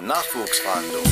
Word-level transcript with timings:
Nachwuchsfahndung. 0.00 1.02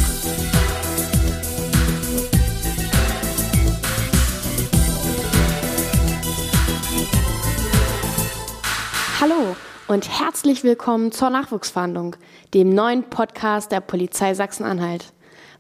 Hallo 9.20 9.56
und 9.88 10.08
herzlich 10.08 10.62
willkommen 10.62 11.10
zur 11.10 11.30
Nachwuchsfahndung, 11.30 12.14
dem 12.54 12.68
neuen 12.70 13.02
Podcast 13.10 13.72
der 13.72 13.80
Polizei 13.80 14.34
Sachsen-Anhalt. 14.34 15.12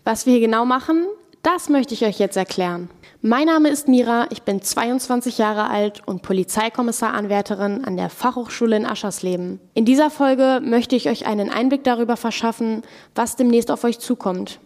Was 0.04 0.24
wir 0.26 0.34
hier 0.34 0.46
genau 0.46 0.64
machen, 0.64 1.06
das 1.42 1.68
möchte 1.68 1.94
ich 1.94 2.04
euch 2.04 2.18
jetzt 2.18 2.36
erklären. 2.36 2.90
Mein 3.22 3.46
Name 3.46 3.68
ist 3.70 3.88
Mira, 3.88 4.26
ich 4.30 4.42
bin 4.42 4.60
22 4.60 5.38
Jahre 5.38 5.68
alt 5.68 6.02
und 6.06 6.22
Polizeikommissar-Anwärterin 6.22 7.84
an 7.84 7.96
der 7.96 8.10
Fachhochschule 8.10 8.76
in 8.76 8.86
Aschersleben. 8.86 9.60
In 9.74 9.84
dieser 9.84 10.10
Folge 10.10 10.60
möchte 10.62 10.96
ich 10.96 11.08
euch 11.08 11.26
einen 11.26 11.50
Einblick 11.50 11.84
darüber 11.84 12.16
verschaffen, 12.16 12.82
was 13.14 13.36
demnächst 13.36 13.70
auf 13.70 13.84
euch 13.84 13.98
zukommt. 13.98 14.60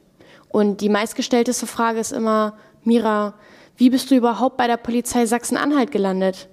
Und 0.48 0.80
die 0.80 0.88
meistgestellteste 0.88 1.66
Frage 1.66 2.00
ist 2.00 2.12
immer, 2.12 2.54
Mira, 2.82 3.34
wie 3.76 3.90
bist 3.90 4.10
du 4.10 4.16
überhaupt 4.16 4.56
bei 4.56 4.66
der 4.66 4.76
Polizei 4.76 5.26
Sachsen-Anhalt 5.26 5.90
gelandet? 5.90 6.48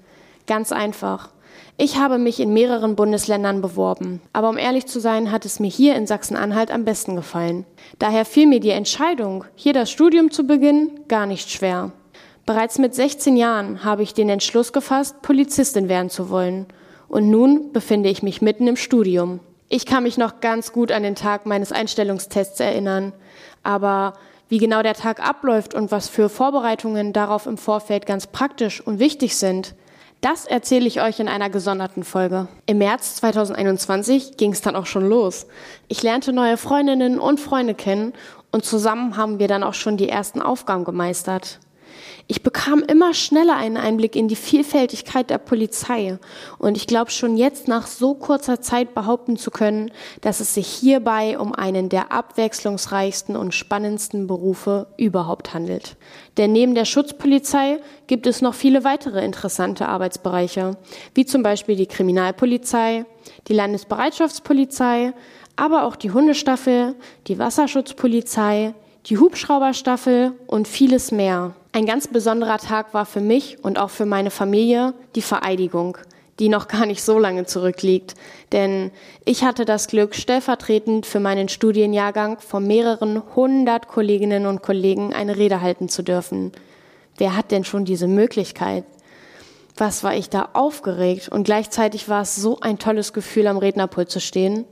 Ganz 0.48 0.72
einfach. 0.72 1.30
Ich 1.78 1.98
habe 1.98 2.18
mich 2.18 2.40
in 2.40 2.54
mehreren 2.54 2.96
Bundesländern 2.96 3.62
beworben, 3.62 4.22
aber 4.34 4.50
um 4.50 4.58
ehrlich 4.58 4.86
zu 4.86 5.00
sein, 5.00 5.32
hat 5.32 5.46
es 5.46 5.60
mir 5.60 5.70
hier 5.70 5.96
in 5.96 6.06
Sachsen-Anhalt 6.06 6.70
am 6.72 6.86
besten 6.86 7.16
gefallen. 7.16 7.66
Daher 7.98 8.26
fiel 8.26 8.48
mir 8.48 8.60
die 8.60 8.70
Entscheidung, 8.70 9.46
hier 9.56 9.74
das 9.74 9.90
Studium 9.90 10.32
zu 10.32 10.46
beginnen, 10.46 11.00
gar 11.08 11.26
nicht 11.26 11.50
schwer. 11.50 11.92
Bereits 12.46 12.80
mit 12.80 12.94
16 12.94 13.38
Jahren 13.38 13.84
habe 13.84 14.04
ich 14.04 14.14
den 14.14 14.30
Entschluss 14.30 14.74
gefasst, 14.74 15.22
Polizistin 15.22 15.90
werden 15.90 16.10
zu 16.10 16.30
wollen. 16.30 16.66
Und 17.08 17.30
nun 17.30 17.72
befinde 17.72 18.10
ich 18.10 18.24
mich 18.24 18.42
mitten 18.42 18.68
im 18.68 18.76
Studium. 18.76 19.40
Ich 19.70 19.86
kann 19.86 20.04
mich 20.04 20.18
noch 20.18 20.40
ganz 20.42 20.74
gut 20.74 20.92
an 20.92 21.04
den 21.04 21.16
Tag 21.16 21.46
meines 21.46 21.72
Einstellungstests 21.72 22.60
erinnern, 22.60 23.14
aber 23.64 24.14
wie 24.50 24.58
genau 24.58 24.84
der 24.84 24.96
Tag 24.96 25.26
abläuft 25.26 25.74
und 25.74 25.92
was 25.92 26.10
für 26.10 26.28
Vorbereitungen 26.28 27.14
darauf 27.14 27.46
im 27.46 27.58
Vorfeld 27.58 28.06
ganz 28.06 28.28
praktisch 28.28 28.82
und 28.82 29.00
wichtig 29.00 29.38
sind, 29.38 29.76
das 30.22 30.46
erzähle 30.46 30.88
ich 30.88 31.02
euch 31.02 31.20
in 31.20 31.28
einer 31.28 31.50
gesonderten 31.50 32.04
Folge. 32.04 32.48
Im 32.68 32.78
März 32.78 33.16
2021 33.16 34.38
ging 34.38 34.52
es 34.52 34.62
dann 34.62 34.76
auch 34.76 34.86
schon 34.86 35.10
los. 35.10 35.48
Ich 35.88 36.04
lernte 36.04 36.32
neue 36.32 36.58
Freundinnen 36.58 37.20
und 37.20 37.40
Freunde 37.40 37.74
kennen 37.74 38.14
und 38.52 38.64
zusammen 38.64 39.18
haben 39.18 39.40
wir 39.40 39.48
dann 39.48 39.64
auch 39.64 39.74
schon 39.74 39.98
die 39.98 40.10
ersten 40.10 40.42
Aufgaben 40.42 40.84
gemeistert. 40.84 41.60
Ich 42.28 42.44
bekam 42.44 42.84
immer 42.84 43.14
schneller 43.14 43.58
einen 43.58 43.78
Einblick 43.78 44.16
in 44.16 44.28
die 44.28 44.36
Vielfältigkeit 44.36 45.30
der 45.30 45.38
Polizei 45.38 46.18
und 46.60 46.78
ich 46.78 46.88
glaube 46.88 47.12
schon 47.12 47.36
jetzt 47.36 47.68
nach 47.68 47.88
so 47.88 48.14
kurzer 48.14 48.62
Zeit 48.62 48.94
behaupten 48.94 49.38
zu 49.38 49.52
können, 49.52 49.92
dass 50.22 50.40
es 50.40 50.54
sich 50.54 50.68
hierbei 50.68 51.38
um 51.38 51.54
einen 51.54 51.90
der 51.90 52.12
abwechslungsreichsten 52.12 53.36
und 53.36 53.54
spannendsten 53.54 54.28
Berufe 54.28 54.88
überhaupt 54.98 55.54
handelt. 55.54 55.98
Denn 56.38 56.54
neben 56.54 56.76
der 56.76 56.86
Schutzpolizei 56.86 57.80
gibt 58.08 58.28
es 58.28 58.42
noch 58.42 58.54
viele 58.54 58.84
weitere 58.84 59.26
interessante 59.26 59.88
Arbeitsbereiche, 59.88 60.78
wie 61.14 61.26
zum 61.26 61.44
Beispiel 61.44 61.76
die 61.76 61.88
Kriminalpolizei, 61.88 63.06
die 63.48 63.54
Landesbereitschaftspolizei, 63.54 65.14
aber 65.56 65.84
auch 65.84 65.96
die 65.96 66.12
Hundestaffel, 66.12 66.96
die 67.28 67.38
Wasserschutzpolizei, 67.38 68.74
die 69.08 69.18
Hubschrauberstaffel 69.18 70.34
und 70.48 70.68
vieles 70.68 71.12
mehr. 71.12 71.54
Ein 71.72 71.86
ganz 71.86 72.08
besonderer 72.08 72.58
Tag 72.58 72.94
war 72.94 73.06
für 73.06 73.22
mich 73.22 73.64
und 73.64 73.80
auch 73.80 73.90
für 73.90 74.06
meine 74.06 74.30
Familie 74.30 74.94
die 75.16 75.22
Vereidigung, 75.22 75.98
die 76.40 76.50
noch 76.50 76.68
gar 76.68 76.86
nicht 76.86 77.02
so 77.02 77.18
lange 77.18 77.46
zurückliegt. 77.46 78.16
Denn 78.52 78.92
ich 79.26 79.44
hatte 79.44 79.66
das 79.66 79.88
Glück, 79.88 80.16
stellvertretend 80.16 81.06
für 81.06 81.20
meinen 81.20 81.50
Studienjahrgang 81.50 82.40
von 82.40 82.68
mehreren 82.68 83.22
hundert 83.36 83.88
Kolleginnen 83.88 84.46
und 84.46 84.62
Kollegen 84.62 85.14
eine 85.14 85.38
Rede 85.38 85.62
halten 85.62 85.90
zu 85.90 86.04
dürfen. 86.04 86.52
Wer 87.18 87.36
hat 87.36 87.52
denn 87.52 87.64
schon 87.64 87.86
diese 87.86 88.08
Möglichkeit? 88.08 88.84
Was 89.78 90.04
war 90.04 90.16
ich 90.16 90.30
da 90.30 90.50
aufgeregt 90.54 91.30
und 91.30 91.44
gleichzeitig 91.44 92.10
war 92.10 92.22
es 92.22 92.36
so 92.36 92.60
ein 92.60 92.78
tolles 92.78 93.14
Gefühl, 93.14 93.48
am 93.48 93.58
Rednerpult 93.58 94.12
zu 94.12 94.20
stehen. 94.20 94.66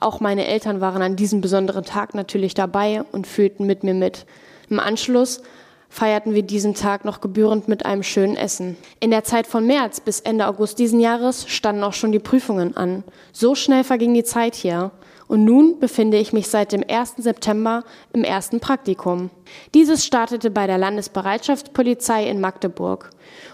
Auch 0.00 0.20
meine 0.20 0.46
Eltern 0.46 0.80
waren 0.80 1.02
an 1.02 1.16
diesem 1.16 1.40
besonderen 1.40 1.84
Tag 1.84 2.14
natürlich 2.14 2.54
dabei 2.54 3.02
und 3.12 3.26
fühlten 3.26 3.66
mit 3.66 3.82
mir 3.82 3.94
mit. 3.94 4.26
Im 4.70 4.78
Anschluss 4.78 5.42
feierten 5.88 6.34
wir 6.34 6.42
diesen 6.42 6.74
Tag 6.74 7.04
noch 7.04 7.20
gebührend 7.20 7.66
mit 7.66 7.86
einem 7.86 8.02
schönen 8.02 8.36
Essen. 8.36 8.76
In 9.00 9.10
der 9.10 9.24
Zeit 9.24 9.46
von 9.46 9.66
März 9.66 10.00
bis 10.00 10.20
Ende 10.20 10.46
August 10.46 10.78
diesen 10.78 11.00
Jahres 11.00 11.48
standen 11.48 11.82
auch 11.82 11.94
schon 11.94 12.12
die 12.12 12.18
Prüfungen 12.18 12.76
an. 12.76 13.04
So 13.32 13.54
schnell 13.54 13.84
verging 13.84 14.14
die 14.14 14.24
Zeit 14.24 14.54
hier 14.54 14.90
und 15.28 15.44
nun 15.44 15.78
befinde 15.78 16.16
ich 16.16 16.32
mich 16.32 16.48
seit 16.48 16.72
dem 16.72 16.82
1. 16.86 17.14
September 17.18 17.84
im 18.12 18.24
ersten 18.24 18.60
Praktikum. 18.60 19.30
Dieses 19.74 20.04
startete 20.04 20.50
bei 20.50 20.66
der 20.66 20.78
Landesbereitschaftspolizei 20.78 22.26
in 22.26 22.40
Magdeburg. 22.40 23.10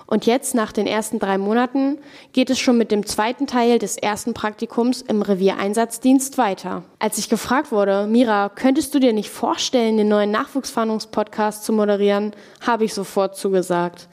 Und 0.07 0.27
jetzt, 0.27 0.55
nach 0.55 0.71
den 0.71 0.87
ersten 0.87 1.19
drei 1.19 1.37
Monaten, 1.37 1.99
geht 2.33 2.51
es 2.51 2.61
schon 2.61 2.79
mit 2.79 2.93
dem 2.93 3.05
zweiten 3.07 3.47
Teil 3.47 3.79
des 3.79 3.97
ersten 3.97 4.34
Praktikums 4.34 5.03
im 5.03 5.23
Reviereinsatzdienst 5.23 6.39
weiter. 6.39 6.84
Als 7.01 7.19
ich 7.19 7.29
gefragt 7.29 7.73
wurde, 7.73 8.07
Mira, 8.07 8.51
könntest 8.51 8.95
du 8.95 9.01
dir 9.01 9.13
nicht 9.13 9.31
vorstellen, 9.31 9.97
den 9.97 10.09
neuen 10.09 10.31
Nachwuchsfahndungspodcast 10.31 11.65
zu 11.65 11.73
moderieren, 11.73 12.33
habe 12.61 12.84
ich 12.84 12.95
sofort 12.95 13.37
zugesagt 13.37 14.09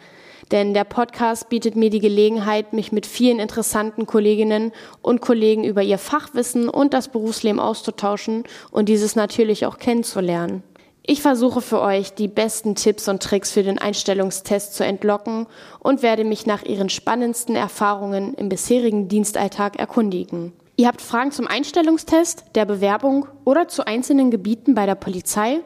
denn 0.51 0.73
der 0.73 0.83
Podcast 0.83 1.49
bietet 1.49 1.75
mir 1.75 1.89
die 1.89 1.99
Gelegenheit, 1.99 2.73
mich 2.73 2.91
mit 2.91 3.05
vielen 3.05 3.39
interessanten 3.39 4.05
Kolleginnen 4.05 4.71
und 5.01 5.21
Kollegen 5.21 5.63
über 5.63 5.81
ihr 5.81 5.97
Fachwissen 5.97 6.69
und 6.69 6.93
das 6.93 7.07
Berufsleben 7.07 7.59
auszutauschen 7.59 8.43
und 8.71 8.89
dieses 8.89 9.15
natürlich 9.15 9.65
auch 9.65 9.77
kennenzulernen. 9.77 10.63
Ich 11.03 11.21
versuche 11.21 11.61
für 11.61 11.81
euch 11.81 12.13
die 12.13 12.27
besten 12.27 12.75
Tipps 12.75 13.07
und 13.07 13.23
Tricks 13.23 13.51
für 13.51 13.63
den 13.63 13.79
Einstellungstest 13.79 14.75
zu 14.75 14.85
entlocken 14.85 15.47
und 15.79 16.03
werde 16.03 16.23
mich 16.23 16.45
nach 16.45 16.63
ihren 16.63 16.89
spannendsten 16.89 17.55
Erfahrungen 17.55 18.35
im 18.35 18.49
bisherigen 18.49 19.07
Dienstalltag 19.07 19.79
erkundigen. 19.79 20.53
Ihr 20.77 20.87
habt 20.87 21.01
Fragen 21.01 21.31
zum 21.31 21.47
Einstellungstest, 21.47 22.45
der 22.55 22.65
Bewerbung 22.65 23.27
oder 23.45 23.67
zu 23.67 23.85
einzelnen 23.85 24.31
Gebieten 24.31 24.75
bei 24.75 24.85
der 24.85 24.95
Polizei? 24.95 25.59